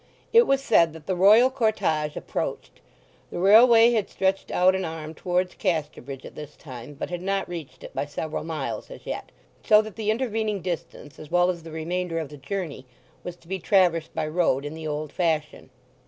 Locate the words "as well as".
11.19-11.61